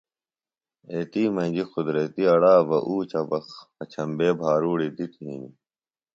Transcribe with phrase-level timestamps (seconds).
[0.91, 3.37] ایتی مجیۡ قدرتیۡ اڑا بہ اُوچہ بہ
[3.75, 5.49] پچھمبے بھاروڑیۡ دِتیۡ ہنی